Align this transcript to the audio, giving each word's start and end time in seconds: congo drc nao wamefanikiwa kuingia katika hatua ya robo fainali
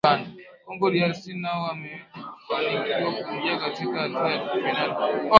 congo 0.65 0.87
drc 0.93 1.27
nao 1.33 1.63
wamefanikiwa 1.63 3.23
kuingia 3.23 3.57
katika 3.59 3.99
hatua 4.01 4.31
ya 4.31 4.37
robo 4.37 4.61
fainali 4.61 5.29